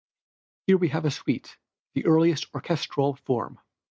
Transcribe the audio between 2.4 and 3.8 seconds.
orchestral form.